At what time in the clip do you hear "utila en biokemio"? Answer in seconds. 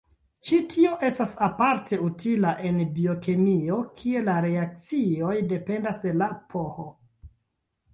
2.07-3.79